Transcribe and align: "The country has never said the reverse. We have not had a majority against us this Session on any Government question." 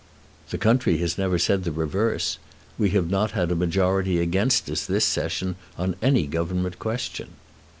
"The 0.49 0.57
country 0.57 0.97
has 0.97 1.19
never 1.19 1.37
said 1.37 1.63
the 1.63 1.71
reverse. 1.71 2.39
We 2.75 2.89
have 2.89 3.07
not 3.07 3.33
had 3.33 3.51
a 3.51 3.55
majority 3.55 4.17
against 4.19 4.67
us 4.67 4.83
this 4.83 5.05
Session 5.05 5.57
on 5.77 5.95
any 6.01 6.25
Government 6.25 6.79
question." 6.79 7.33